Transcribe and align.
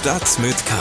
Stadt 0.00 0.38
mit 0.40 0.56
K. 0.64 0.74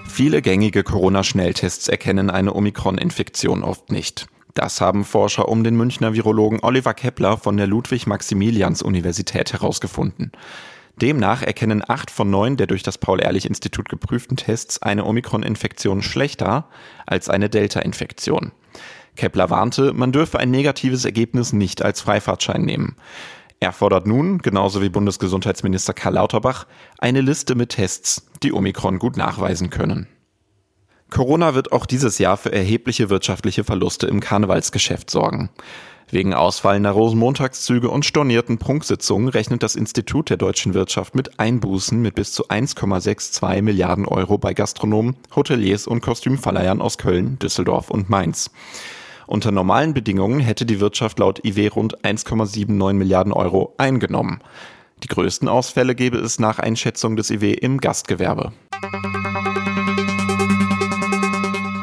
Viele 0.08 0.44
gängige 0.44 0.84
Corona-Schnelltests 0.84 1.88
erkennen 1.88 2.30
eine 2.30 2.54
Omikron-Infektion 2.54 3.64
oft 3.64 3.92
nicht. 3.92 4.28
Das 4.54 4.80
haben 4.80 5.04
Forscher 5.04 5.50
um 5.50 5.64
den 5.64 5.76
Münchner 5.76 6.14
Virologen 6.14 6.60
Oliver 6.62 6.94
Kepler 6.94 7.38
von 7.38 7.58
der 7.58 7.66
Ludwig-Maximilians-Universität 7.66 9.54
herausgefunden. 9.54 10.34
Demnach 11.02 11.42
erkennen 11.42 11.84
acht 11.88 12.12
von 12.12 12.30
neun 12.30 12.58
der 12.58 12.68
durch 12.68 12.84
das 12.84 13.00
Paul-Ehrlich-Institut 13.00 13.90
geprüften 13.90 14.38
Tests 14.38 14.84
eine 14.84 15.06
Omikron-Infektion 15.06 16.04
schlechter 16.04 16.70
als 17.08 17.28
eine 17.28 17.50
Delta-Infektion. 17.50 18.52
Kepler 19.20 19.50
warnte, 19.50 19.92
man 19.92 20.14
dürfe 20.14 20.40
ein 20.40 20.50
negatives 20.50 21.04
Ergebnis 21.04 21.52
nicht 21.52 21.84
als 21.84 22.00
Freifahrtschein 22.00 22.62
nehmen. 22.62 22.96
Er 23.60 23.74
fordert 23.74 24.08
nun, 24.08 24.38
genauso 24.38 24.82
wie 24.82 24.88
Bundesgesundheitsminister 24.88 25.94
Karl 25.94 26.14
Lauterbach, 26.14 26.68
eine 27.00 27.20
Liste 27.20 27.56
mit 27.56 27.72
Tests, 27.72 28.30
die 28.44 28.54
Omikron 28.54 28.98
gut 28.98 29.18
nachweisen 29.18 29.70
können. 29.70 30.08
Corona 31.10 31.54
wird 31.54 31.74
auch 31.74 31.86
dieses 31.86 32.18
Jahr 32.18 32.38
für 32.38 32.54
erhebliche 32.54 33.10
wirtschaftliche 33.10 33.66
Verluste 33.66 34.08
im 34.08 34.22
Karnevalsgeschäft 34.22 35.10
sorgen. 35.10 35.50
Wegen 36.10 36.34
ausfallender 36.34 36.92
Rosenmontagszüge 36.92 37.90
und 37.90 38.06
stornierten 38.06 38.58
Prunksitzungen 38.58 39.28
rechnet 39.28 39.64
das 39.64 39.76
Institut 39.76 40.30
der 40.30 40.38
deutschen 40.38 40.74
Wirtschaft 40.74 41.14
mit 41.14 41.42
Einbußen 41.42 42.02
mit 42.02 42.16
bis 42.16 42.32
zu 42.32 42.48
1,62 42.48 43.62
Milliarden 43.64 44.06
Euro 44.06 44.38
bei 44.38 44.54
Gastronomen, 44.54 45.18
Hoteliers 45.36 45.88
und 45.88 46.00
Kostümverleihern 46.00 46.80
aus 46.80 46.98
Köln, 46.98 47.38
Düsseldorf 47.40 47.90
und 47.90 48.10
Mainz. 48.10 48.50
Unter 49.30 49.52
normalen 49.52 49.94
Bedingungen 49.94 50.40
hätte 50.40 50.66
die 50.66 50.80
Wirtschaft 50.80 51.20
laut 51.20 51.46
IW 51.46 51.68
rund 51.68 52.04
1,79 52.04 52.94
Milliarden 52.94 53.32
Euro 53.32 53.76
eingenommen. 53.78 54.42
Die 55.04 55.08
größten 55.08 55.48
Ausfälle 55.48 55.94
gäbe 55.94 56.18
es 56.18 56.40
nach 56.40 56.58
Einschätzung 56.58 57.16
des 57.16 57.30
IW 57.30 57.54
im 57.54 57.78
Gastgewerbe. 57.78 58.54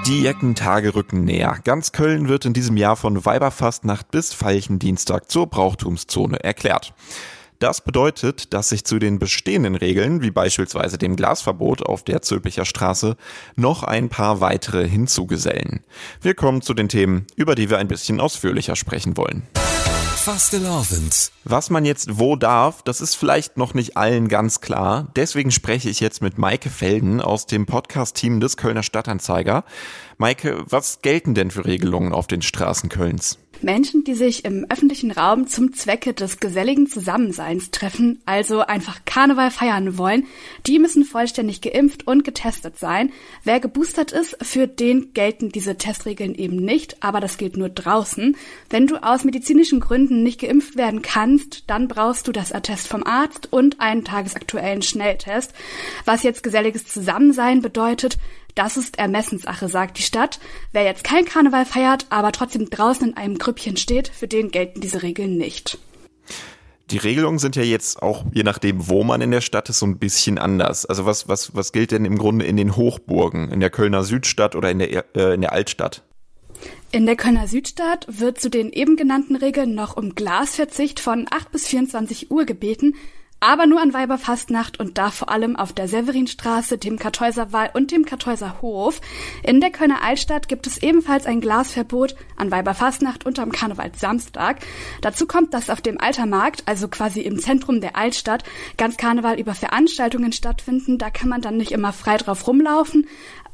Die 0.09 0.23
Jeckentage 0.23 0.97
rücken 0.97 1.23
näher. 1.25 1.59
Ganz 1.63 1.93
Köln 1.93 2.27
wird 2.27 2.47
in 2.47 2.53
diesem 2.53 2.77
Jahr 2.77 2.97
von 2.97 3.25
Weiberfastnacht 3.25 4.11
bis 4.11 4.35
Veilchendienstag 4.35 5.31
zur 5.31 5.47
Brauchtumszone 5.47 6.43
erklärt. 6.43 6.95
Das 7.59 7.81
bedeutet, 7.81 8.53
dass 8.53 8.69
sich 8.69 8.85
zu 8.85 8.99
den 8.99 9.19
bestehenden 9.19 9.77
Regeln, 9.77 10.21
wie 10.21 10.31
beispielsweise 10.31 10.99
dem 10.99 11.17
Glasverbot 11.17 11.83
auf 11.83 12.03
der 12.03 12.21
Zülpicher 12.21 12.67
Straße, 12.67 13.17
noch 13.57 13.83
ein 13.83 14.09
paar 14.11 14.41
weitere 14.41 14.87
hinzugesellen. 14.87 15.81
Wir 16.21 16.35
kommen 16.35 16.61
zu 16.61 16.75
den 16.75 16.89
Themen, 16.89 17.27
über 17.35 17.55
die 17.55 17.71
wir 17.71 17.79
ein 17.79 17.89
bisschen 17.89 18.21
ausführlicher 18.21 18.77
sprechen 18.77 19.17
wollen. 19.17 19.43
Was 21.45 21.71
man 21.71 21.85
jetzt 21.85 22.19
wo 22.19 22.35
darf, 22.35 22.83
das 22.83 23.01
ist 23.01 23.15
vielleicht 23.15 23.57
noch 23.57 23.75
nicht 23.75 23.97
allen 23.97 24.27
ganz 24.27 24.61
klar. 24.61 25.07
Deswegen 25.15 25.53
spreche 25.53 25.89
ich 25.89 26.01
jetzt 26.01 26.21
mit 26.21 26.37
Maike 26.37 26.69
Felden 26.69 27.21
aus 27.21 27.47
dem 27.47 27.65
Podcast-Team 27.65 28.41
des 28.41 28.57
Kölner 28.57 28.83
Stadtanzeiger. 28.83 29.65
Maike, 30.19 30.65
was 30.69 31.01
gelten 31.01 31.35
denn 31.35 31.53
für 31.53 31.65
Regelungen 31.65 32.13
auf 32.13 32.27
den 32.27 32.43
Straßen 32.43 32.89
Kölns? 32.89 33.39
Menschen, 33.63 34.05
die 34.05 34.15
sich 34.15 34.45
im 34.45 34.67
öffentlichen 34.69 35.11
Raum 35.11 35.47
zum 35.47 35.73
Zwecke 35.73 36.13
des 36.13 36.41
geselligen 36.41 36.87
Zusammenseins 36.87 37.71
treffen, 37.71 38.21
also 38.25 38.61
einfach 38.61 39.05
Karneval 39.05 39.51
feiern 39.51 39.99
wollen, 39.99 40.27
die 40.67 40.79
müssen 40.79 41.05
vollständig 41.05 41.61
geimpft 41.61 42.07
und 42.07 42.25
getestet 42.25 42.79
sein. 42.79 43.13
Wer 43.45 43.61
geboostert 43.61 44.13
ist, 44.13 44.37
für 44.43 44.67
den 44.67 45.13
gelten 45.13 45.51
diese 45.51 45.77
Testregeln 45.77 46.35
eben 46.35 46.57
nicht, 46.57 47.03
aber 47.03 47.21
das 47.21 47.39
gilt 47.39 47.57
nur 47.57 47.69
draußen. 47.69 48.37
Wenn 48.71 48.87
du 48.87 49.03
aus 49.03 49.25
medizinischen 49.25 49.81
Gründen 49.81 50.23
nicht 50.23 50.41
geimpft 50.41 50.77
werden 50.77 51.03
kannst, 51.03 51.65
dann 51.69 51.89
brauchst 51.89 52.29
du 52.29 52.33
das 52.33 52.53
Attest 52.53 52.89
vom 52.89 53.05
Arzt 53.05 53.53
und 53.53 53.81
einen 53.81 54.05
tagesaktuellen 54.05 54.83
Schnelltest. 54.83 55.53
Was 56.05 56.23
jetzt 56.23 56.43
geselliges 56.43 56.87
Zusammensein 56.87 57.63
bedeutet, 57.63 58.19
das 58.57 58.77
ist 58.77 58.99
Ermessenssache, 58.99 59.69
sagt 59.69 59.99
die 59.99 60.03
Stadt. 60.03 60.41
Wer 60.73 60.83
jetzt 60.83 61.05
kein 61.05 61.25
Karneval 61.25 61.65
feiert, 61.65 62.07
aber 62.11 62.33
trotzdem 62.33 62.69
draußen 62.69 63.11
in 63.11 63.17
einem 63.17 63.39
Grüppchen 63.39 63.77
steht, 63.77 64.09
für 64.09 64.27
den 64.27 64.51
gelten 64.51 64.81
diese 64.81 65.03
Regeln 65.03 65.37
nicht. 65.37 65.79
Die 66.91 66.99
Regelungen 66.99 67.39
sind 67.39 67.57
ja 67.57 67.63
jetzt 67.63 68.01
auch, 68.01 68.25
je 68.33 68.45
nachdem, 68.45 68.89
wo 68.89 69.03
man 69.03 69.21
in 69.21 69.33
der 69.33 69.41
Stadt 69.41 69.69
ist, 69.69 69.81
so 69.81 69.87
ein 69.87 69.99
bisschen 69.99 70.39
anders. 70.39 70.87
Also 70.87 71.05
was, 71.05 71.29
was, 71.29 71.55
was 71.55 71.73
gilt 71.73 71.91
denn 71.91 72.05
im 72.05 72.17
Grunde 72.17 72.47
in 72.47 72.57
den 72.57 72.77
Hochburgen, 72.77 73.51
in 73.51 73.61
der 73.61 73.71
Kölner 73.71 74.05
Südstadt 74.05 74.55
oder 74.55 74.71
in 74.71 74.79
der, 74.79 75.05
äh, 75.17 75.35
in 75.35 75.41
der 75.41 75.53
Altstadt? 75.53 76.03
In 76.93 77.05
der 77.05 77.17
Kölner 77.17 77.49
Südstadt 77.49 78.07
wird 78.09 78.41
zu 78.41 78.49
den 78.49 78.73
eben 78.73 78.97
genannten 78.97 79.37
Regeln 79.37 79.75
noch 79.75 79.97
um 79.97 80.15
Glasverzicht 80.15 81.01
von 81.01 81.27
8 81.29 81.51
bis 81.51 81.67
24 81.67 82.31
Uhr 82.31 82.45
gebeten, 82.47 82.95
aber 83.41 83.67
nur 83.67 83.81
an 83.81 83.93
Weiberfastnacht 83.93 84.81
und 84.81 84.99
da 84.99 85.11
vor 85.11 85.31
allem 85.31 85.57
auf 85.57 85.73
der 85.73 85.89
Severinstraße, 85.89 86.79
dem 86.79 86.99
Kartäuser 86.99 87.53
Wall 87.53 87.71
und 87.75 87.93
dem 87.93 88.05
Kartäuser 88.05 88.63
Hof. 88.63 89.01
In 89.43 89.61
der 89.61 89.71
Kölner 89.71 90.03
Altstadt 90.03 90.49
gibt 90.49 90.67
es 90.67 90.83
ebenfalls 90.83 91.27
ein 91.27 91.41
Glasverbot 91.41 92.17
an 92.37 92.51
Weiberfastnacht 92.51 93.27
und 93.27 93.39
am 93.39 93.53
Karnevalssamstag. 93.53 94.61
Dazu 95.03 95.27
kommt, 95.27 95.53
dass 95.53 95.71
auf 95.71 95.81
dem 95.81 96.01
Altermarkt, 96.01 96.63
also 96.67 96.89
quasi 96.89 97.21
im 97.21 97.39
Zentrum 97.39 97.81
der 97.81 97.97
Altstadt, 97.97 98.45
ganz 98.79 98.97
Karneval 98.97 99.39
über 99.39 99.55
Veranstaltungen 99.55 100.33
stattfinden. 100.33 100.99
Da 100.99 101.11
kann 101.11 101.29
man 101.29 101.43
dann 101.43 101.57
nicht 101.57 101.73
immer 101.73 101.93
frei 101.93 102.17
drauf 102.17 102.47
rumlaufen, 102.47 103.07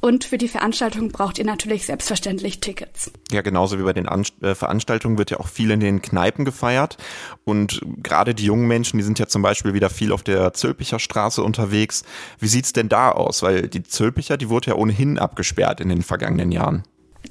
und 0.02 0.24
für 0.24 0.36
die 0.36 0.48
Veranstaltung 0.48 1.12
braucht 1.12 1.38
ihr 1.38 1.44
natürlich 1.44 1.86
selbstverständlich 1.86 2.58
Tickets. 2.58 3.12
Ja, 3.30 3.40
genauso 3.40 3.78
wie 3.78 3.84
bei 3.84 3.92
den 3.92 4.08
An 4.08 4.24
äh, 4.42 4.56
Veranstaltungen 4.56 5.16
wird 5.16 5.30
ja 5.30 5.38
auch 5.38 5.46
viel 5.46 5.70
in 5.70 5.78
den 5.78 6.02
Kneipen 6.02 6.44
gefeiert. 6.44 6.96
Und 7.44 7.80
gerade 8.02 8.34
die 8.34 8.44
jungen 8.44 8.66
Menschen, 8.66 8.98
die 8.98 9.04
sind 9.04 9.20
ja 9.20 9.28
zum 9.28 9.42
Beispiel 9.42 9.74
wieder 9.74 9.90
viel 9.90 10.10
auf 10.10 10.24
der 10.24 10.52
Zülpicher 10.54 10.98
Straße 10.98 11.40
unterwegs. 11.40 12.02
Wie 12.40 12.48
sieht's 12.48 12.72
denn 12.72 12.88
da 12.88 13.12
aus? 13.12 13.44
Weil 13.44 13.68
die 13.68 13.84
Zülpicher, 13.84 14.36
die 14.36 14.48
wurde 14.48 14.70
ja 14.70 14.74
ohnehin 14.74 15.20
abgesperrt 15.20 15.80
in 15.80 15.88
den 15.88 16.02
vergangenen 16.02 16.50
Jahren. 16.50 16.82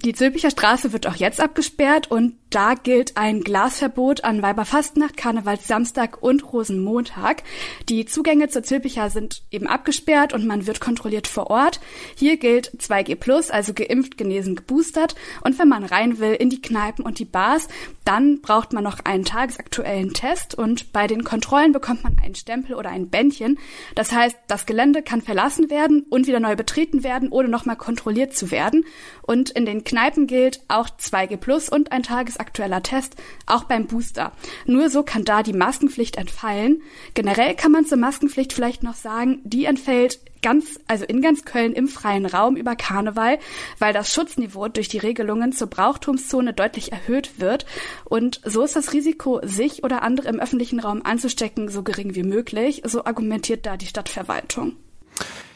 Die 0.03 0.13
Zülpicher 0.13 0.50
Straße 0.50 0.94
wird 0.94 1.06
auch 1.06 1.16
jetzt 1.16 1.39
abgesperrt 1.39 2.09
und 2.09 2.34
da 2.50 2.73
gilt 2.73 3.17
ein 3.17 3.41
Glasverbot 3.41 4.23
an 4.23 4.41
Weiberfastnacht, 4.41 5.16
Karnevalssamstag 5.16 6.22
und 6.22 6.51
Rosenmontag. 6.51 7.44
Die 7.88 8.06
Zugänge 8.06 8.50
zur 8.50 8.63
Zülpicher 8.63 9.11
sind 9.11 9.44
eben 9.51 9.67
abgesperrt 9.67 10.34
und 10.34 10.46
man 10.46 10.66
wird 10.66 10.81
kontrolliert 10.81 11.28
vor 11.28 11.52
Ort. 11.52 11.79
Hier 12.16 12.37
gilt 12.37 12.72
2G+, 12.78 13.52
also 13.52 13.73
geimpft, 13.73 14.17
genesen, 14.17 14.55
geboostert. 14.55 15.16
Und 15.43 15.59
wenn 15.59 15.70
man 15.70 15.85
rein 15.85 16.20
will 16.20 16.34
in 16.34 16.49
die 16.49 16.61
Kneipen 16.61 17.05
und 17.05 17.20
die 17.20 17.26
Bars, 17.26 17.70
dann 18.03 18.41
braucht 18.41 18.73
man 18.73 18.84
noch 18.84 18.99
einen 19.05 19.23
tagesaktuellen 19.23 20.14
Test 20.14 20.55
und 20.55 20.91
bei 20.91 21.08
den 21.08 21.23
Kontrollen 21.23 21.72
bekommt 21.72 22.03
man 22.03 22.17
einen 22.22 22.35
Stempel 22.35 22.76
oder 22.76 22.90
ein 22.90 23.09
Bändchen. 23.09 23.59
Das 23.96 24.11
heißt, 24.11 24.35
das 24.47 24.66
Gelände 24.66 25.03
kann 25.03 25.22
verlassen 25.22 25.70
werden 25.70 26.05
und 26.09 26.28
wieder 26.28 26.40
neu 26.40 26.55
betreten 26.55 27.03
werden, 27.03 27.29
ohne 27.29 27.47
nochmal 27.47 27.78
kontrolliert 27.78 28.35
zu 28.35 28.52
werden. 28.52 28.84
Und 29.22 29.52
in 29.52 29.66
den 29.66 29.85
Kneipen 29.91 30.26
gilt 30.26 30.61
auch 30.70 30.88
2G 30.88 31.70
und 31.70 31.91
ein 31.91 32.02
tagesaktueller 32.02 32.82
Test, 32.82 33.17
auch 33.46 33.66
beim 33.66 33.88
Booster. 33.88 34.32
Nur 34.66 34.90
so 34.90 35.03
kann 35.03 35.26
da 35.26 35.43
die 35.43 35.52
Maskenpflicht 35.52 36.16
entfallen. 36.16 36.82
Generell 37.14 37.55
kann 37.55 37.73
man 37.73 37.85
zur 37.85 37.97
Maskenpflicht 37.97 38.53
vielleicht 38.53 38.84
noch 38.84 38.96
sagen, 38.96 39.41
die 39.43 39.66
entfällt 39.66 40.22
ganz, 40.41 40.79
also 40.88 41.03
in 41.03 41.22
ganz 41.22 41.43
Köln 41.43 41.73
im 41.73 41.90
freien 41.90 42.26
Raum 42.26 42.55
über 42.55 42.78
Karneval, 42.78 43.38
weil 43.79 43.91
das 43.91 44.14
Schutzniveau 44.14 44.70
durch 44.70 44.88
die 44.88 44.97
Regelungen 44.97 45.52
zur 45.52 45.67
Brauchtumszone 45.67 46.53
deutlich 46.53 46.93
erhöht 46.93 47.41
wird. 47.41 47.66
Und 48.05 48.40
so 48.46 48.64
ist 48.64 48.78
das 48.78 48.93
Risiko, 48.93 49.41
sich 49.43 49.84
oder 49.84 50.03
andere 50.03 50.29
im 50.29 50.40
öffentlichen 50.40 50.79
Raum 50.79 51.02
anzustecken, 51.03 51.67
so 51.67 51.84
gering 51.84 52.16
wie 52.16 52.23
möglich. 52.23 52.82
So 52.85 53.03
argumentiert 53.03 53.66
da 53.66 53.76
die 53.76 53.88
Stadtverwaltung. 53.88 54.78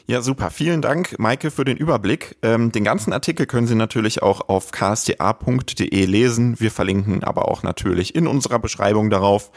Ja, 0.07 0.21
super. 0.21 0.51
Vielen 0.51 0.83
Dank, 0.83 1.17
Maike, 1.17 1.49
für 1.49 1.65
den 1.65 1.77
Überblick. 1.77 2.37
Ähm, 2.43 2.71
den 2.71 2.83
ganzen 2.83 3.11
Artikel 3.11 3.47
können 3.47 3.65
Sie 3.65 3.73
natürlich 3.73 4.21
auch 4.21 4.49
auf 4.49 4.71
ksta.de 4.71 6.05
lesen. 6.05 6.59
Wir 6.59 6.69
verlinken 6.69 7.23
aber 7.23 7.47
auch 7.47 7.63
natürlich 7.63 8.13
in 8.13 8.27
unserer 8.27 8.59
Beschreibung 8.59 9.09
darauf. 9.09 9.51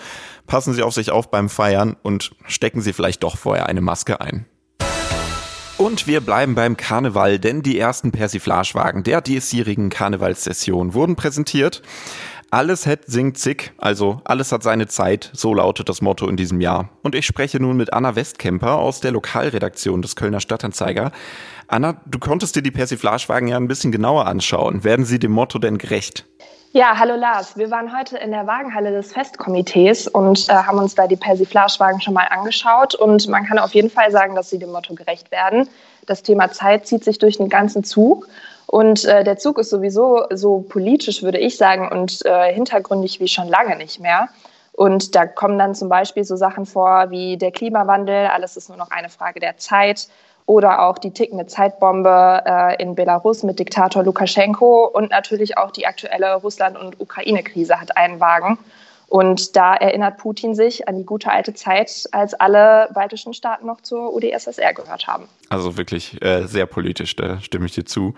Passen 0.47 0.73
Sie 0.73 0.83
auf 0.83 0.95
sich 0.95 1.11
auf 1.11 1.31
beim 1.31 1.51
Feiern 1.51 1.97
und 2.03 2.33
stecken 2.47 2.81
Sie 2.81 2.95
vielleicht 2.95 3.25
doch 3.25 3.37
vorher 3.37 3.67
eine 3.67 3.83
Maske 3.83 4.23
ein. 4.23 4.47
Und 5.77 6.07
wir 6.07 6.23
bleiben 6.23 6.55
beim 6.55 6.79
Karneval, 6.79 7.39
denn 7.39 7.63
die 7.63 7.79
ersten 7.79 8.11
Persiflagewagen 8.11 9.05
der 9.05 9.21
diesjährigen 9.21 9.91
Karnevalssession 9.91 10.95
wurden 10.95 11.15
präsentiert. 11.15 11.83
Alles 12.51 12.87
het 12.87 13.01
singt 13.07 13.37
zick, 13.37 13.75
also 13.77 14.23
alles 14.25 14.53
hat 14.53 14.63
seine 14.63 14.87
Zeit, 14.87 15.31
so 15.35 15.53
lautet 15.53 15.91
das 15.91 16.01
Motto 16.01 16.27
in 16.27 16.39
diesem 16.39 16.63
Jahr. 16.63 16.89
Und 17.03 17.15
ich 17.15 17.27
spreche 17.27 17.61
nun 17.61 17.77
mit 17.77 17.93
Anna 17.93 18.17
Westkemper 18.17 18.79
aus 18.79 19.01
der 19.01 19.11
Lokalredaktion 19.11 20.01
des 20.01 20.17
Kölner 20.17 20.41
Stadtanzeiger. 20.41 21.13
Anna, 21.67 22.01
du 22.07 22.19
konntest 22.19 22.57
dir 22.57 22.63
die 22.63 22.71
Persiflagewagen 22.71 23.49
ja 23.49 23.59
ein 23.59 23.69
bisschen 23.69 23.93
genauer 23.93 24.27
anschauen. 24.27 24.83
Werden 24.83 25.05
sie 25.05 25.19
dem 25.19 25.33
Motto 25.33 25.59
denn 25.59 25.77
gerecht? 25.77 26.25
Ja, 26.73 26.97
hallo 26.97 27.17
Lars. 27.17 27.59
Wir 27.59 27.71
waren 27.71 27.95
heute 27.95 28.17
in 28.17 28.31
der 28.31 28.47
Wagenhalle 28.47 28.93
des 28.93 29.13
Festkomitees 29.13 30.09
und 30.09 30.49
äh, 30.49 30.53
haben 30.53 30.79
uns 30.79 30.95
da 30.95 31.07
die 31.07 31.17
Persiflagewagen 31.17 32.01
schon 32.01 32.15
mal 32.15 32.29
angeschaut. 32.31 32.95
Und 32.95 33.29
man 33.29 33.45
kann 33.45 33.59
auf 33.59 33.75
jeden 33.75 33.91
Fall 33.91 34.11
sagen, 34.11 34.35
dass 34.35 34.49
sie 34.49 34.59
dem 34.59 34.73
Motto 34.73 34.95
gerecht 34.95 35.31
werden. 35.31 35.69
Das 36.07 36.23
Thema 36.23 36.51
Zeit 36.51 36.87
zieht 36.87 37.05
sich 37.05 37.19
durch 37.19 37.37
den 37.37 37.51
ganzen 37.51 37.85
Zug. 37.85 38.27
Und 38.71 39.07
äh, 39.07 39.25
der 39.25 39.39
Zug 39.39 39.59
ist 39.59 39.71
sowieso 39.71 40.27
so 40.31 40.61
politisch, 40.61 41.23
würde 41.23 41.39
ich 41.39 41.57
sagen, 41.57 41.89
und 41.91 42.25
äh, 42.27 42.53
hintergründig 42.53 43.19
wie 43.19 43.27
schon 43.27 43.49
lange 43.49 43.77
nicht 43.77 43.99
mehr. 43.99 44.29
Und 44.73 45.15
da 45.15 45.27
kommen 45.27 45.59
dann 45.59 45.75
zum 45.75 45.89
Beispiel 45.89 46.23
so 46.23 46.37
Sachen 46.37 46.67
vor 46.67 47.11
wie 47.11 47.39
der 47.39 47.51
Klimawandel, 47.51 48.27
alles 48.27 48.59
ist 48.59 48.69
nur 48.69 48.77
noch 48.77 48.91
eine 48.91 49.09
Frage 49.09 49.41
der 49.41 49.57
Zeit. 49.57 50.09
Oder 50.45 50.83
auch 50.87 50.99
die 50.99 51.11
tickende 51.11 51.47
Zeitbombe 51.47 52.43
äh, 52.45 52.83
in 52.83 52.95
Belarus 52.95 53.43
mit 53.43 53.59
Diktator 53.59 54.03
Lukaschenko 54.03 54.87
und 54.87 55.11
natürlich 55.11 55.57
auch 55.57 55.71
die 55.71 55.87
aktuelle 55.87 56.35
Russland- 56.37 56.79
und 56.79 57.01
Ukraine-Krise 57.01 57.81
hat 57.81 57.97
einen 57.97 58.21
Wagen. 58.21 58.59
Und 59.09 59.57
da 59.57 59.75
erinnert 59.75 60.19
Putin 60.19 60.55
sich 60.55 60.87
an 60.87 60.99
die 60.99 61.05
gute 61.05 61.31
alte 61.31 61.55
Zeit, 61.55 62.07
als 62.13 62.35
alle 62.35 62.91
baltischen 62.93 63.33
Staaten 63.33 63.67
noch 63.67 63.81
zur 63.81 64.15
UdSSR 64.15 64.75
gehört 64.75 65.07
haben. 65.07 65.25
Also 65.49 65.79
wirklich 65.79 66.23
äh, 66.23 66.47
sehr 66.47 66.67
politisch, 66.67 67.17
da 67.17 67.41
stimme 67.41 67.67
ich 67.67 67.73
dir 67.73 67.87
zu. 67.87 68.15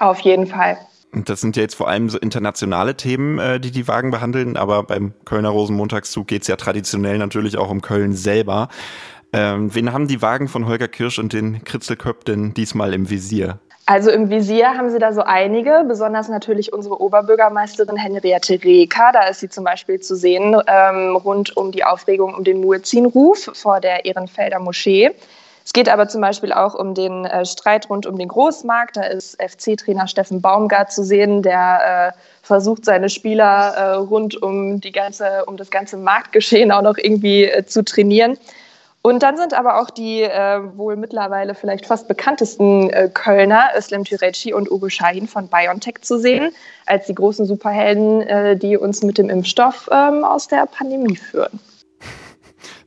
Auf 0.00 0.20
jeden 0.20 0.46
Fall. 0.46 0.78
Das 1.12 1.40
sind 1.40 1.56
ja 1.56 1.62
jetzt 1.62 1.74
vor 1.74 1.88
allem 1.88 2.08
so 2.08 2.18
internationale 2.18 2.96
Themen, 2.96 3.38
äh, 3.38 3.60
die 3.60 3.70
die 3.70 3.86
Wagen 3.86 4.10
behandeln, 4.10 4.56
aber 4.56 4.82
beim 4.82 5.12
Kölner 5.24 5.50
Rosenmontagszug 5.50 6.26
geht 6.26 6.42
es 6.42 6.48
ja 6.48 6.56
traditionell 6.56 7.18
natürlich 7.18 7.58
auch 7.58 7.70
um 7.70 7.82
Köln 7.82 8.14
selber. 8.14 8.68
Ähm, 9.32 9.74
wen 9.74 9.92
haben 9.92 10.08
die 10.08 10.22
Wagen 10.22 10.48
von 10.48 10.66
Holger 10.66 10.88
Kirsch 10.88 11.18
und 11.18 11.32
den 11.32 11.64
Kritzelköpp 11.64 12.24
denn 12.24 12.54
diesmal 12.54 12.94
im 12.94 13.10
Visier? 13.10 13.58
Also 13.86 14.10
im 14.10 14.30
Visier 14.30 14.68
haben 14.76 14.88
sie 14.88 15.00
da 15.00 15.12
so 15.12 15.22
einige, 15.22 15.84
besonders 15.86 16.28
natürlich 16.28 16.72
unsere 16.72 17.00
Oberbürgermeisterin 17.00 17.96
Henriette 17.96 18.62
Reker. 18.62 19.10
Da 19.12 19.26
ist 19.26 19.40
sie 19.40 19.48
zum 19.48 19.64
Beispiel 19.64 19.98
zu 19.98 20.14
sehen 20.14 20.56
ähm, 20.66 21.16
rund 21.16 21.56
um 21.56 21.72
die 21.72 21.84
Aufregung 21.84 22.34
um 22.34 22.44
den 22.44 22.60
Muezzinruf 22.60 23.50
vor 23.52 23.80
der 23.80 24.04
Ehrenfelder 24.04 24.60
Moschee. 24.60 25.10
Es 25.64 25.72
geht 25.72 25.88
aber 25.88 26.08
zum 26.08 26.20
Beispiel 26.20 26.52
auch 26.52 26.74
um 26.74 26.94
den 26.94 27.26
äh, 27.26 27.44
Streit 27.44 27.90
rund 27.90 28.06
um 28.06 28.18
den 28.18 28.28
Großmarkt. 28.28 28.96
Da 28.96 29.02
ist 29.02 29.40
FC-Trainer 29.40 30.06
Steffen 30.06 30.40
Baumgart 30.40 30.92
zu 30.92 31.04
sehen, 31.04 31.42
der 31.42 32.14
äh, 32.14 32.18
versucht, 32.42 32.84
seine 32.84 33.08
Spieler 33.08 33.74
äh, 33.76 33.92
rund 33.94 34.42
um, 34.42 34.80
die 34.80 34.92
ganze, 34.92 35.44
um 35.46 35.56
das 35.56 35.70
ganze 35.70 35.96
Marktgeschehen 35.96 36.72
auch 36.72 36.82
noch 36.82 36.96
irgendwie 36.96 37.44
äh, 37.44 37.64
zu 37.66 37.84
trainieren. 37.84 38.38
Und 39.02 39.22
dann 39.22 39.38
sind 39.38 39.54
aber 39.54 39.80
auch 39.80 39.88
die 39.88 40.22
äh, 40.22 40.60
wohl 40.76 40.96
mittlerweile 40.96 41.54
vielleicht 41.54 41.86
fast 41.86 42.06
bekanntesten 42.06 42.90
äh, 42.90 43.08
Kölner, 43.12 43.70
Özlem 43.74 44.04
Türeci 44.04 44.52
und 44.52 44.70
Ugo 44.70 44.90
Shahin 44.90 45.26
von 45.26 45.48
BioNTech 45.48 46.02
zu 46.02 46.18
sehen, 46.18 46.52
als 46.84 47.06
die 47.06 47.14
großen 47.14 47.46
Superhelden, 47.46 48.58
die 48.58 48.76
uns 48.76 49.02
mit 49.02 49.16
dem 49.16 49.30
Impfstoff 49.30 49.88
ähm, 49.90 50.24
aus 50.24 50.48
der 50.48 50.66
Pandemie 50.66 51.16
führen. 51.16 51.60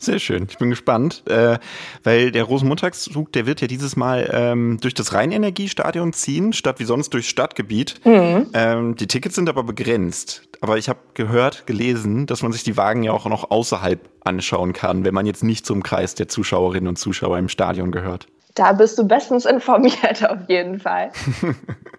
Sehr 0.04 0.20
schön, 0.20 0.48
ich 0.50 0.58
bin 0.58 0.70
gespannt, 0.70 1.24
äh, 1.30 1.58
weil 2.04 2.32
der 2.32 2.44
Rosenmontagszug, 2.44 3.32
der 3.32 3.46
wird 3.46 3.62
ja 3.62 3.68
dieses 3.68 3.96
Mal 3.96 4.30
ähm, 4.34 4.78
durch 4.82 4.94
das 4.94 5.14
Rheinenergiestadion 5.14 6.12
ziehen, 6.12 6.52
statt 6.52 6.82
wie 6.82 6.84
sonst 6.84 7.14
durchs 7.14 7.30
Stadtgebiet. 7.30 8.02
Mhm. 8.04 8.48
Ähm, 8.54 8.96
die 8.98 9.08
Tickets 9.08 9.36
sind 9.36 9.48
aber 9.48 9.64
begrenzt. 9.64 10.50
Aber 10.60 10.78
ich 10.78 10.90
habe 10.90 11.00
gehört, 11.14 11.66
gelesen, 11.68 12.26
dass 12.26 12.44
man 12.44 12.52
sich 12.52 12.64
die 12.64 12.76
Wagen 12.76 13.04
ja 13.04 13.14
auch 13.14 13.26
noch 13.28 13.50
außerhalb 13.50 14.10
anschauen 14.26 14.74
kann, 14.74 15.06
wenn 15.06 15.14
man 15.14 15.26
jetzt 15.26 15.42
nicht 15.42 15.66
zum 15.66 15.84
Kreis 15.84 16.16
der 16.16 16.28
Zuschauerinnen 16.28 16.90
und 16.90 16.98
Zuschauer 16.98 17.38
im 17.38 17.48
Stadion 17.48 17.94
gehört. 17.94 18.28
Da 18.56 18.74
bist 18.74 19.00
du 19.00 19.08
bestens 19.08 19.46
informiert 19.46 20.30
auf 20.30 20.50
jeden 20.50 20.82
Fall. 20.82 21.12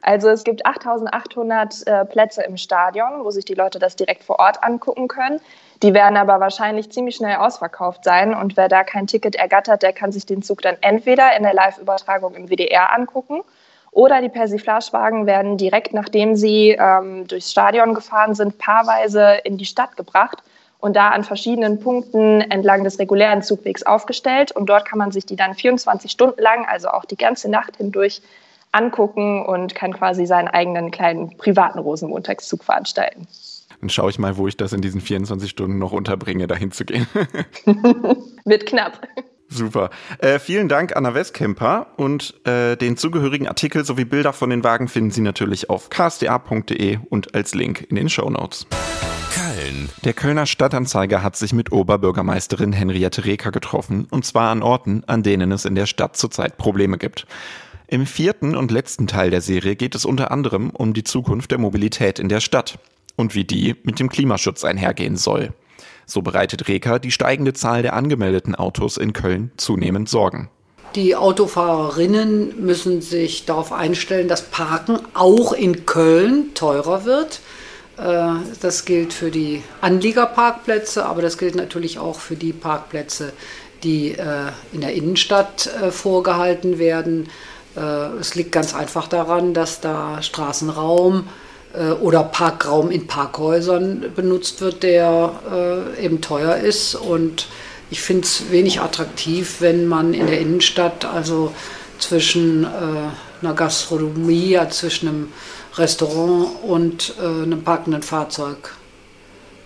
Also 0.07 0.29
es 0.29 0.45
gibt 0.45 0.67
8800 0.67 1.87
äh, 1.87 2.05
Plätze 2.05 2.43
im 2.43 2.59
Stadion, 2.59 3.25
wo 3.25 3.31
sich 3.31 3.47
die 3.47 3.55
Leute 3.55 3.79
das 3.79 3.97
direkt 3.97 4.23
vor 4.23 4.39
Ort 4.39 4.63
angucken 4.63 5.09
können. 5.09 5.41
Die 5.83 5.95
werden 5.95 6.17
aber 6.17 6.41
wahrscheinlich 6.41 6.91
ziemlich 6.91 7.17
schnell 7.17 7.37
ausverkauft 7.37 8.05
sein. 8.05 8.35
Und 8.35 8.57
wer 8.57 8.69
da 8.69 8.85
kein 8.85 9.07
Ticket 9.07 9.35
ergattert, 9.35 9.83
der 9.83 9.93
kann 9.93 10.13
sich 10.13 10.27
den 10.27 10.43
Zug 10.43 10.63
dann 10.63 10.77
entweder 10.81 11.37
in 11.37 11.43
der 11.43 11.55
Live-Übertragung 11.55 12.35
im 12.35 12.49
WDR 12.49 12.95
angucken 12.95 13.43
oder 13.95 14.21
die 14.21 14.29
Persiflagewagen 14.29 15.25
werden 15.27 15.57
direkt 15.57 15.95
nachdem 15.95 16.35
sie 16.35 16.71
ähm, 16.71 17.29
durchs 17.29 17.53
Stadion 17.53 17.95
gefahren 17.95 18.35
sind, 18.35 18.59
paarweise 18.59 19.39
in 19.45 19.57
die 19.57 19.67
Stadt 19.67 19.97
gebracht 19.97 20.43
und 20.81 20.97
da 20.97 21.11
an 21.11 21.23
verschiedenen 21.23 21.79
Punkten 21.79 22.41
entlang 22.41 22.83
des 22.83 22.99
regulären 22.99 23.43
Zugwegs 23.43 23.85
aufgestellt. 23.85 24.51
Und 24.53 24.67
dort 24.67 24.85
kann 24.85 24.99
man 24.99 25.13
sich 25.13 25.25
die 25.25 25.37
dann 25.37 25.55
24 25.55 26.11
Stunden 26.11 26.43
lang, 26.43 26.67
also 26.67 26.89
auch 26.89 27.05
die 27.05 27.17
ganze 27.17 27.49
Nacht 27.49 27.77
hindurch, 27.77 28.21
angucken 28.73 29.47
und 29.47 29.77
kann 29.77 29.93
quasi 29.93 30.27
seinen 30.27 30.49
eigenen 30.49 30.91
kleinen 30.91 31.37
privaten 31.37 31.79
Rosenmontagszug 31.79 32.65
veranstalten. 32.65 33.29
Dann 33.81 33.91
schaue 33.91 34.11
ich 34.11 34.19
mal, 34.19 34.37
wo 34.37 34.49
ich 34.49 34.57
das 34.57 34.73
in 34.73 34.81
diesen 34.81 35.01
24 35.01 35.51
Stunden 35.51 35.79
noch 35.79 35.93
unterbringe, 35.93 36.47
dahin 36.47 36.73
zu 36.73 36.85
gehen. 36.85 37.07
Wird 38.45 38.67
knapp. 38.67 39.07
Super. 39.49 39.91
Äh, 40.19 40.39
vielen 40.39 40.69
Dank, 40.69 40.97
Anna 40.97 41.15
Westkemper. 41.15 41.89
Und 41.97 42.35
äh, 42.47 42.77
den 42.77 42.97
zugehörigen 42.97 43.47
Artikel 43.47 43.85
sowie 43.85 44.05
Bilder 44.05 44.33
von 44.33 44.51
den 44.51 44.65
Wagen 44.65 44.89
finden 44.89 45.11
Sie 45.11 45.21
natürlich 45.21 45.71
auf 45.71 45.91
ksda.de 45.91 46.99
und 47.09 47.35
als 47.35 47.55
Link 47.55 47.87
in 47.89 47.97
den 47.97 48.09
Show 48.09 48.29
Notes. 48.31 48.67
Köln. 49.33 49.91
Der 50.05 50.13
Kölner 50.13 50.47
Stadtanzeiger 50.47 51.23
hat 51.23 51.37
sich 51.37 51.53
mit 51.53 51.73
Oberbürgermeisterin 51.73 52.73
Henriette 52.73 53.25
Reker 53.25 53.51
getroffen, 53.51 54.07
und 54.11 54.25
zwar 54.25 54.51
an 54.51 54.63
Orten, 54.63 55.05
an 55.07 55.23
denen 55.23 55.53
es 55.53 55.65
in 55.65 55.75
der 55.75 55.87
Stadt 55.87 56.17
zurzeit 56.17 56.57
Probleme 56.57 56.99
gibt. 56.99 57.27
Im 57.87 58.07
vierten 58.07 58.57
und 58.57 58.71
letzten 58.71 59.07
Teil 59.07 59.31
der 59.31 59.41
Serie 59.41 59.77
geht 59.77 59.95
es 59.95 60.05
unter 60.05 60.31
anderem 60.31 60.71
um 60.71 60.95
die 60.95 61.05
Zukunft 61.05 61.51
der 61.51 61.59
Mobilität 61.59 62.19
in 62.19 62.29
der 62.29 62.41
Stadt 62.41 62.79
und 63.17 63.35
wie 63.35 63.45
die 63.45 63.77
mit 63.83 64.01
dem 64.01 64.09
Klimaschutz 64.09 64.65
einhergehen 64.65 65.17
soll. 65.17 65.53
So 66.07 66.23
bereitet 66.23 66.69
Reka 66.69 66.99
die 66.99 67.11
steigende 67.11 67.53
Zahl 67.53 67.83
der 67.83 67.95
angemeldeten 67.95 68.55
Autos 68.55 68.97
in 68.97 69.13
Köln 69.13 69.51
zunehmend 69.57 70.09
Sorgen. 70.09 70.51
Die 70.95 71.17
Autofahrerinnen 71.17 72.65
müssen 72.65 73.03
sich 73.03 73.47
darauf 73.47 73.73
einstellen, 73.73 74.29
dass 74.29 74.43
Parken 74.43 75.01
auch 75.15 75.53
in 75.53 75.87
Köln 75.87 76.55
teurer 76.55 77.05
wird. 77.05 77.41
Äh, 77.97 78.35
das 78.61 78.85
gilt 78.85 79.13
für 79.13 79.31
die 79.31 79.63
Anliegerparkplätze, 79.81 81.05
aber 81.05 81.23
das 81.23 81.39
gilt 81.39 81.57
natürlich 81.57 81.99
auch 81.99 82.21
für 82.21 82.37
die 82.37 82.53
Parkplätze, 82.53 83.33
die 83.83 84.13
äh, 84.13 84.53
in 84.73 84.83
der 84.83 84.95
Innenstadt 84.95 85.67
äh, 85.67 85.91
vorgehalten 85.91 86.79
werden. 86.79 87.29
Es 88.21 88.37
liegt 88.37 88.53
ganz 88.53 88.73
einfach 88.73 89.09
daran, 89.09 89.53
dass 89.53 89.81
da 89.81 90.23
Straßenraum 90.23 91.27
oder 92.01 92.23
Parkraum 92.23 92.91
in 92.91 93.07
Parkhäusern 93.07 94.13
benutzt 94.15 94.61
wird, 94.61 94.83
der 94.83 95.95
äh, 95.99 96.05
eben 96.05 96.21
teuer 96.21 96.57
ist. 96.57 96.95
Und 96.95 97.47
ich 97.91 98.01
finde 98.01 98.23
es 98.25 98.51
wenig 98.51 98.81
attraktiv, 98.81 99.57
wenn 99.61 99.87
man 99.87 100.15
in 100.15 100.27
der 100.27 100.41
Innenstadt, 100.41 101.05
also 101.05 101.53
zwischen 101.99 102.65
äh, 102.65 102.69
einer 103.43 103.55
Gastronomie, 103.55 104.51
ja, 104.51 104.69
zwischen 104.69 105.09
einem 105.09 105.33
Restaurant 105.77 106.49
und 106.63 107.15
äh, 107.21 107.43
einem 107.43 107.63
parkenden 107.63 108.03
Fahrzeug 108.03 108.75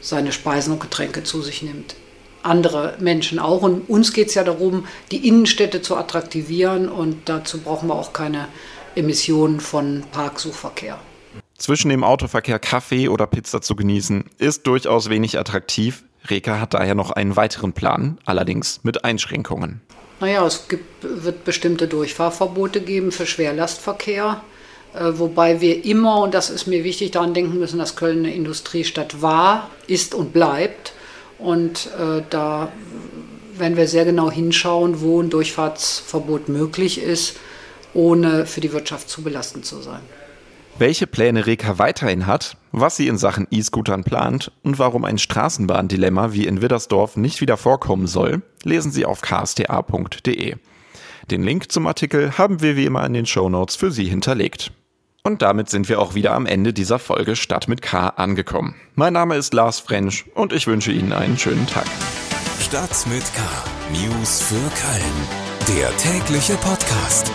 seine 0.00 0.32
Speisen 0.32 0.72
und 0.72 0.80
Getränke 0.80 1.24
zu 1.24 1.42
sich 1.42 1.62
nimmt. 1.62 1.94
Andere 2.42 2.94
Menschen 2.98 3.38
auch. 3.38 3.62
Und 3.62 3.88
uns 3.88 4.12
geht 4.12 4.28
es 4.28 4.34
ja 4.34 4.44
darum, 4.44 4.86
die 5.10 5.28
Innenstädte 5.28 5.82
zu 5.82 5.96
attraktivieren 5.96 6.88
und 6.88 7.28
dazu 7.28 7.58
brauchen 7.58 7.88
wir 7.88 7.94
auch 7.94 8.12
keine 8.12 8.48
Emissionen 8.94 9.60
von 9.60 10.04
Parksuchverkehr. 10.12 10.98
Zwischen 11.58 11.88
dem 11.88 12.04
Autoverkehr 12.04 12.60
Kaffee 12.60 13.08
oder 13.08 13.26
Pizza 13.26 13.60
zu 13.60 13.74
genießen, 13.74 14.24
ist 14.38 14.66
durchaus 14.68 15.10
wenig 15.10 15.38
attraktiv. 15.38 16.04
Reka 16.30 16.60
hat 16.60 16.72
daher 16.72 16.94
noch 16.94 17.10
einen 17.10 17.34
weiteren 17.34 17.72
Plan, 17.72 18.18
allerdings 18.24 18.80
mit 18.84 19.04
Einschränkungen. 19.04 19.80
Naja, 20.20 20.46
es 20.46 20.68
gibt, 20.68 21.02
wird 21.02 21.44
bestimmte 21.44 21.88
Durchfahrverbote 21.88 22.80
geben 22.80 23.10
für 23.10 23.26
Schwerlastverkehr, 23.26 24.40
äh, 24.94 25.12
wobei 25.14 25.60
wir 25.60 25.84
immer, 25.84 26.22
und 26.22 26.32
das 26.32 26.48
ist 26.48 26.66
mir 26.66 26.84
wichtig, 26.84 27.10
daran 27.10 27.34
denken 27.34 27.58
müssen, 27.58 27.78
dass 27.78 27.96
Köln 27.96 28.20
eine 28.20 28.34
Industriestadt 28.34 29.20
war, 29.20 29.68
ist 29.88 30.14
und 30.14 30.32
bleibt. 30.32 30.92
Und 31.38 31.88
äh, 31.98 32.22
da 32.30 32.70
werden 33.54 33.76
wir 33.76 33.88
sehr 33.88 34.04
genau 34.04 34.30
hinschauen, 34.30 35.00
wo 35.00 35.20
ein 35.20 35.30
Durchfahrtsverbot 35.30 36.48
möglich 36.48 37.02
ist, 37.02 37.36
ohne 37.94 38.46
für 38.46 38.60
die 38.60 38.72
Wirtschaft 38.72 39.08
zu 39.08 39.22
belastend 39.22 39.66
zu 39.66 39.82
sein. 39.82 40.00
Welche 40.78 41.08
Pläne 41.08 41.46
Reka 41.46 41.78
weiterhin 41.78 42.28
hat, 42.28 42.56
was 42.70 42.96
sie 42.96 43.08
in 43.08 43.18
Sachen 43.18 43.48
E-Scootern 43.50 44.04
plant 44.04 44.52
und 44.62 44.78
warum 44.78 45.04
ein 45.04 45.18
Straßenbahndilemma 45.18 46.32
wie 46.32 46.46
in 46.46 46.62
Widdersdorf 46.62 47.16
nicht 47.16 47.40
wieder 47.40 47.56
vorkommen 47.56 48.06
soll, 48.06 48.42
lesen 48.62 48.92
Sie 48.92 49.04
auf 49.04 49.20
ksta.de. 49.20 50.54
Den 51.32 51.42
Link 51.42 51.72
zum 51.72 51.88
Artikel 51.88 52.38
haben 52.38 52.62
wir 52.62 52.76
wie 52.76 52.84
immer 52.84 53.04
in 53.04 53.12
den 53.12 53.26
Show 53.26 53.48
Notes 53.48 53.74
für 53.74 53.90
Sie 53.90 54.04
hinterlegt. 54.04 54.70
Und 55.24 55.42
damit 55.42 55.68
sind 55.68 55.88
wir 55.88 56.00
auch 56.00 56.14
wieder 56.14 56.32
am 56.32 56.46
Ende 56.46 56.72
dieser 56.72 57.00
Folge 57.00 57.34
Stadt 57.34 57.66
mit 57.66 57.82
K 57.82 58.10
angekommen. 58.10 58.76
Mein 58.94 59.14
Name 59.14 59.34
ist 59.34 59.52
Lars 59.54 59.80
Frensch 59.80 60.26
und 60.34 60.52
ich 60.52 60.68
wünsche 60.68 60.92
Ihnen 60.92 61.12
einen 61.12 61.38
schönen 61.38 61.66
Tag. 61.66 61.86
Stadt 62.60 63.04
mit 63.08 63.24
K. 63.34 63.42
News 63.92 64.42
für 64.42 64.54
Köln. 64.54 65.76
Der 65.76 65.94
tägliche 65.96 66.54
Podcast. 66.54 67.32